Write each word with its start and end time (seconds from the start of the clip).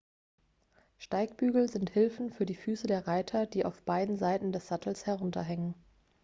steigbügel 0.97 1.69
sind 1.69 1.91
hilfen 1.91 2.31
für 2.31 2.47
die 2.47 2.55
füße 2.55 2.87
der 2.87 3.05
reiter 3.05 3.45
die 3.45 3.65
auf 3.65 3.83
beiden 3.83 4.17
seiten 4.17 4.51
des 4.51 4.67
sattels 4.67 5.05
herunterhängen 5.05 5.75